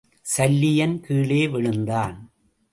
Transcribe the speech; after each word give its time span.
சல்லியன் 0.25 0.99
கீழே 0.99 1.47
விழுந்தான். 1.47 2.17